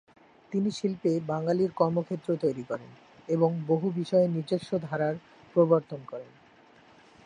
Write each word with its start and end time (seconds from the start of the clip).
তিনি 0.51 0.69
শিল্পে 0.71 1.11
বাঙালির 1.27 1.71
কর্মক্ষেত্র 1.71 2.29
তৈরি 2.35 2.63
করেন 2.63 2.91
এবং 3.29 3.49
বহু 3.67 3.87
বিষয়ে 3.91 4.27
নিজস্ব 4.27 4.71
ধারার 4.79 5.15
প্রবর্তন 5.55 5.99
করেন। 6.05 6.31